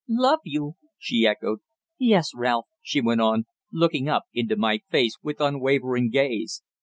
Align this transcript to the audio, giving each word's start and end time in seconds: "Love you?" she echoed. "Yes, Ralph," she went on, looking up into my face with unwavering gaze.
"Love 0.09 0.39
you?" 0.43 0.73
she 0.97 1.27
echoed. 1.27 1.59
"Yes, 1.99 2.31
Ralph," 2.33 2.65
she 2.81 3.01
went 3.01 3.21
on, 3.21 3.45
looking 3.71 4.09
up 4.09 4.23
into 4.33 4.55
my 4.55 4.79
face 4.89 5.13
with 5.21 5.39
unwavering 5.39 6.09
gaze. 6.09 6.63